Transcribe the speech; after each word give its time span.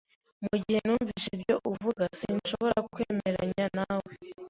Mugihe 0.47 0.79
numvise 0.85 1.27
ibyo 1.37 1.55
uvuga, 1.71 2.03
sinshobora 2.19 2.79
kwemeranya 2.93 3.65
nawe. 3.77 4.13